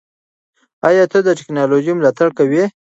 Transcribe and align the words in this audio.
ایا 0.87 1.03
ته 1.11 1.19
د 1.25 1.29
ټیکنالوژۍ 1.39 1.91
ملاتړ 1.95 2.29
کوې؟ 2.37 2.63